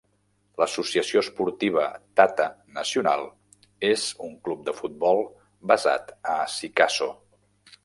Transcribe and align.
L'Associació 0.61 1.21
Esportiva 1.25 1.83
Tata 2.21 2.47
Nacional 2.79 3.27
és 3.91 4.07
un 4.31 4.35
club 4.49 4.65
de 4.71 4.75
futbol 4.81 5.23
basat 5.75 6.13
a 6.37 6.41
Sikasso. 6.59 7.13